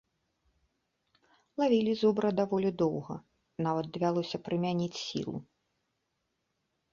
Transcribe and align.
Лавілі 1.61 1.93
зубра 1.99 2.29
даволі 2.39 2.71
доўга, 2.83 3.15
нават 3.67 3.85
давялося 3.99 4.37
прымяніць 4.49 5.01
сілу. 5.05 5.35